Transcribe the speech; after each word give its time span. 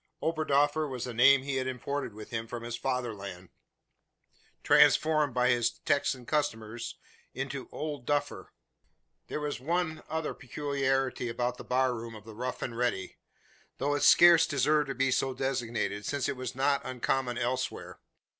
Oberdoffer 0.23 0.89
was 0.89 1.03
the 1.03 1.13
name 1.13 1.43
he 1.43 1.57
had 1.57 1.67
imported 1.67 2.11
with 2.15 2.31
him 2.31 2.47
from 2.47 2.63
his 2.63 2.75
fatherland; 2.75 3.49
transformed 4.63 5.35
by 5.35 5.49
his 5.49 5.69
Texan 5.85 6.25
customers 6.25 6.97
into 7.35 7.69
"Old 7.71 8.07
Duffer." 8.07 8.51
There 9.27 9.39
was 9.39 9.59
one 9.59 10.01
other 10.09 10.33
peculiarity 10.33 11.29
about 11.29 11.57
the 11.57 11.63
bar 11.63 11.93
room 11.93 12.15
of 12.15 12.25
the 12.25 12.33
"Rough 12.33 12.63
and 12.63 12.75
Ready," 12.75 13.17
though 13.77 13.93
it 13.93 14.01
scarce 14.01 14.47
deserved 14.47 14.87
to 14.87 14.95
be 14.95 15.11
so 15.11 15.35
designated; 15.35 16.03
since 16.07 16.27
it 16.27 16.35
was 16.35 16.55
not 16.55 16.81
uncommon 16.83 17.37
elsewhere. 17.37 17.99